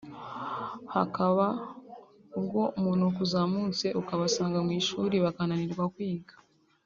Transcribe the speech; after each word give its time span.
Hakaba 0.93 1.45
ubwo 2.39 2.61
umunuko 2.77 3.17
uzamutse 3.25 3.87
ukabasanga 4.01 4.57
mu 4.65 4.71
ishuri 4.81 5.15
bakananirwa 5.25 5.85
kwiga 5.93 6.35